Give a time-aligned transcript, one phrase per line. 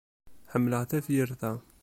[0.53, 1.51] Ḥemmleɣ tafyirt-a.